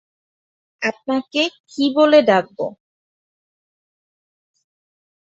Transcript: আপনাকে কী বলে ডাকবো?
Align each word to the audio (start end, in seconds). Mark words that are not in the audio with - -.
আপনাকে 0.81 1.41
কী 1.69 1.85
বলে 1.95 2.19
ডাকবো? 2.21 2.65